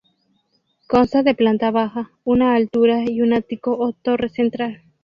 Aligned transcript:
Consta 0.87 1.21
de 1.21 1.35
planta 1.35 1.69
baja, 1.69 2.09
una 2.23 2.55
altura 2.55 3.03
y 3.07 3.21
un 3.21 3.33
ático 3.33 3.77
o 3.77 3.93
torre 3.93 4.29
central. 4.29 4.81